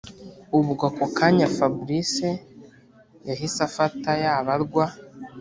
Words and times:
ubwo 0.59 0.83
ako 0.89 1.05
kanya 1.17 1.47
fabric 1.57 2.13
yahise 3.27 3.59
afata 3.69 4.09
yabarwa 4.23 4.85